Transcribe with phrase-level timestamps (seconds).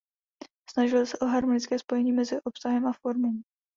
[0.69, 3.41] Snažili se o harmonické spojení mezi obsahem a formou.